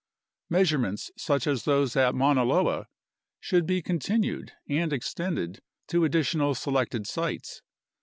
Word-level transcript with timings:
Measurements 0.49 1.11
such 1.15 1.45
as 1.45 1.63
those 1.65 1.95
at 1.95 2.15
Mauna 2.15 2.43
Loa 2.43 2.87
should 3.39 3.67
be 3.67 3.83
con 3.83 3.99
tinued 3.99 4.49
and 4.67 4.91
extended 4.91 5.61
to 5.85 6.03
additional 6.05 6.55
selected 6.55 7.05
sites. 7.05 7.61